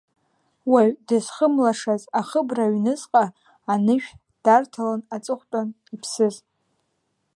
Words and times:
Уаҩы 0.71 0.95
дызхымлашаз 1.07 2.03
ахыбра 2.19 2.63
аҩныҵҟа 2.67 3.23
анышә 3.71 4.09
дарҭалон 4.43 5.01
аҵыхәтәан 5.15 5.67
иԥсыз. 5.93 6.35